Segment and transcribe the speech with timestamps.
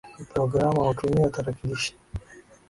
[0.33, 1.95] Programa hutumia tarakilishi.